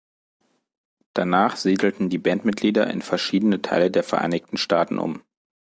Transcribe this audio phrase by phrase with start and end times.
[1.13, 5.21] Danach siedelten die Bandmitglieder in verschiedene Teile der Vereinigten Staaten um.